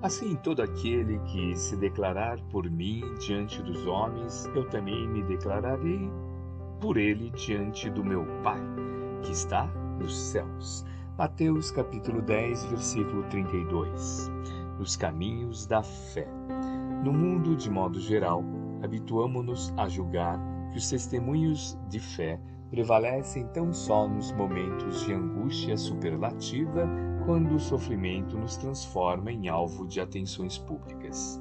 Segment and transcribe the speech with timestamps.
[0.00, 6.08] Assim, todo aquele que se declarar por mim diante dos homens, eu também me declararei
[6.80, 8.60] por ele diante do meu Pai,
[9.22, 9.66] que está
[9.98, 10.84] nos céus.
[11.18, 14.30] Mateus capítulo 10, versículo 32.
[14.78, 16.28] Nos caminhos da fé.
[17.02, 18.44] No mundo, de modo geral,
[18.84, 20.38] habituamo-nos a julgar
[20.70, 22.40] que os testemunhos de fé
[22.70, 26.88] prevalecem tão só nos momentos de angústia superlativa
[27.24, 31.40] quando o sofrimento nos transforma em alvo de atenções públicas.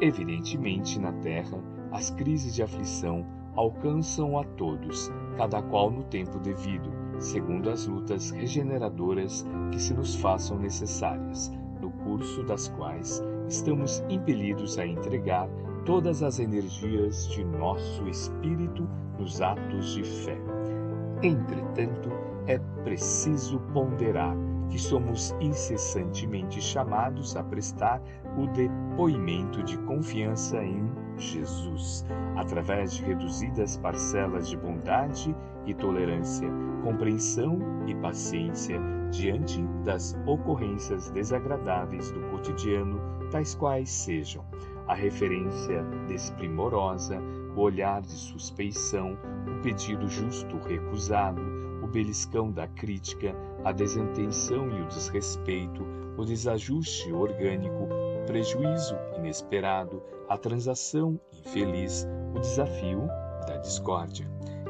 [0.00, 1.62] Evidentemente, na Terra,
[1.92, 8.30] as crises de aflição alcançam a todos, cada qual no tempo devido, segundo as lutas
[8.30, 15.48] regeneradoras que se nos façam necessárias, no curso das quais estamos impelidos a entregar
[15.84, 18.88] todas as energias de nosso espírito
[19.18, 20.38] nos atos de fé.
[21.22, 22.10] Entretanto,
[22.46, 24.34] é preciso ponderar
[24.70, 28.02] que somos incessantemente chamados a prestar
[28.36, 32.04] o depoimento de confiança em Jesus,
[32.36, 36.48] através de reduzidas parcelas de bondade e tolerância,
[36.82, 44.44] compreensão e paciência diante das ocorrências desagradáveis do cotidiano, tais quais sejam
[44.86, 47.20] a referência desprimorosa,
[47.56, 51.40] o olhar de suspeição, o pedido justo recusado,
[51.82, 60.02] o beliscão da crítica, a desintenção e o desrespeito, o desajuste orgânico, o prejuízo inesperado,
[60.28, 63.06] a transação infeliz, o desafio
[63.46, 64.26] da discórdia.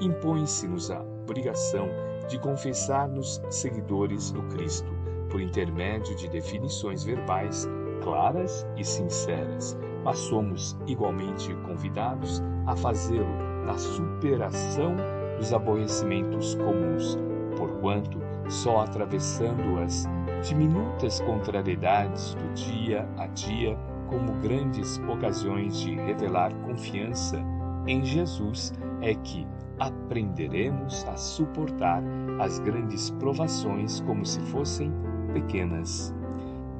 [0.00, 1.88] Impõe-se-nos a obrigação
[2.28, 4.94] de confessar-nos seguidores do Cristo,
[5.30, 7.68] por intermédio de definições verbais
[8.02, 9.76] claras e sinceras,
[10.06, 13.26] mas somos igualmente convidados a fazê-lo
[13.64, 14.94] na superação
[15.36, 17.18] dos aborrecimentos comuns,
[17.56, 20.08] porquanto só atravessando as
[20.48, 23.76] diminutas contrariedades do dia a dia
[24.06, 27.44] como grandes ocasiões de revelar confiança
[27.88, 29.44] em Jesus é que
[29.80, 32.00] aprenderemos a suportar
[32.38, 34.92] as grandes provações como se fossem
[35.32, 36.14] pequenas.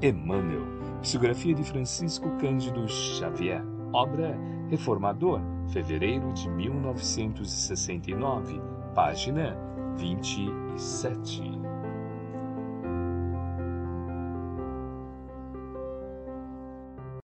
[0.00, 3.62] Emmanuel, psicografia de Francisco Cândido Xavier,
[3.92, 8.60] obra Reformador, fevereiro de 1969,
[8.94, 9.56] página
[9.96, 11.42] 27.